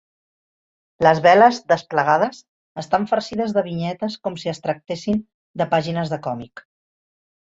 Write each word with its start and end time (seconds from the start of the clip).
Les 1.07 1.19
veles, 1.25 1.57
desplegades, 1.71 2.39
estan 2.83 3.05
farcides 3.11 3.53
de 3.57 3.63
vinyetes 3.67 4.15
com 4.29 4.39
si 4.45 4.51
es 4.53 4.63
tractessin 4.63 5.21
de 5.63 5.69
pàgines 5.75 6.15
de 6.15 6.21
còmic. 6.29 6.65